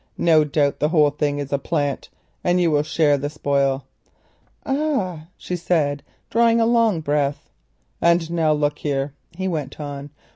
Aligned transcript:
No 0.17 0.43
doubt 0.43 0.79
the 0.79 0.89
whole 0.89 1.11
thing 1.11 1.37
is 1.37 1.53
a 1.53 1.59
plant, 1.59 2.09
and 2.43 2.59
you 2.59 2.71
will 2.71 2.81
share 2.81 3.19
the 3.19 3.29
spoil." 3.29 3.85
"Ah!" 4.65 5.27
she 5.37 5.55
said, 5.55 6.01
drawing 6.31 6.59
a 6.59 6.65
long 6.65 7.01
breath. 7.01 7.51
"And 8.01 8.31
now 8.31 8.51
look 8.51 8.79
here," 8.79 9.13
he 9.37 9.47
went 9.47 9.79
on. 9.79 10.09